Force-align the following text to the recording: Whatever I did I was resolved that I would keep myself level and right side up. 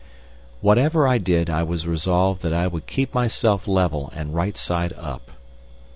Whatever 0.61 1.07
I 1.07 1.19
did 1.19 1.47
I 1.47 1.61
was 1.61 1.85
resolved 1.85 2.41
that 2.41 2.53
I 2.55 2.65
would 2.65 2.87
keep 2.87 3.13
myself 3.13 3.67
level 3.67 4.11
and 4.15 4.33
right 4.33 4.57
side 4.57 4.93
up. 4.93 5.29